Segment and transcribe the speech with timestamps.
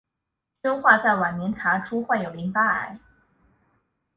[0.63, 2.99] 宣化在晚年查出患有淋巴癌。